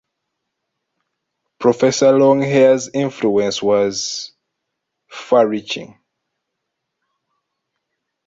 Professor 1.59 2.13
Longhair's 2.13 2.89
influence 2.91 3.61
was... 3.61 4.31
far 5.11 5.47
reaching. 5.47 5.99